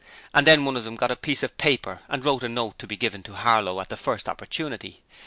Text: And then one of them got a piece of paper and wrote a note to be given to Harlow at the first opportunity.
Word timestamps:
And 0.33 0.47
then 0.47 0.65
one 0.65 0.75
of 0.77 0.83
them 0.83 0.95
got 0.95 1.11
a 1.11 1.15
piece 1.15 1.43
of 1.43 1.59
paper 1.59 1.99
and 2.09 2.25
wrote 2.25 2.41
a 2.41 2.49
note 2.49 2.79
to 2.79 2.87
be 2.87 2.97
given 2.97 3.21
to 3.21 3.33
Harlow 3.35 3.79
at 3.79 3.89
the 3.89 3.97
first 3.97 4.27
opportunity. 4.27 5.03